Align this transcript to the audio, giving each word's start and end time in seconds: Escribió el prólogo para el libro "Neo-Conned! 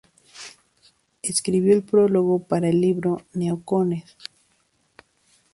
Escribió 1.21 1.75
el 1.75 1.83
prólogo 1.83 2.39
para 2.41 2.67
el 2.69 2.81
libro 2.81 3.21
"Neo-Conned! 3.33 4.01